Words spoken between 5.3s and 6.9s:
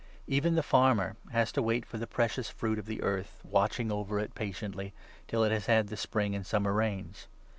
it has had the spring and summer